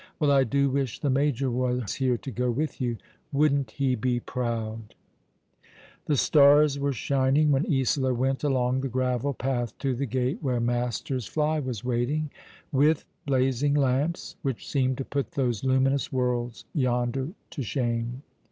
[0.19, 2.97] Well, I do wish the major was here to go with you.
[3.31, 4.95] Wouldn't he be proud?"
[6.07, 10.59] The stars were shining when Isola went along the gravel path to the gate where
[10.59, 12.31] Masters' fly was waiting,
[12.71, 18.23] with blazing lamps, which seemed to put those luminous worlds yonder to shame.